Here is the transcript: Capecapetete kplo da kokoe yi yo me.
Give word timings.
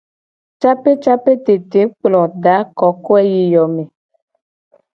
Capecapetete 0.61 1.81
kplo 1.99 2.21
da 2.43 2.55
kokoe 2.77 3.21
yi 3.33 3.43
yo 3.53 3.63
me. 3.73 3.83